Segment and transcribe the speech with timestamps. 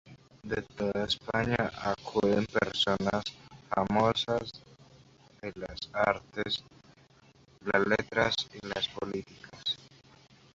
[0.41, 3.37] De toda España acuden personajes
[3.69, 4.51] famosos
[5.43, 6.63] de las artes,
[7.71, 9.49] las letras y la política.